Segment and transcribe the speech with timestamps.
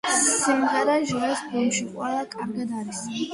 [0.43, 3.05] სიმღერა ჟღერს ფილმში „ყველა კარგად არის“.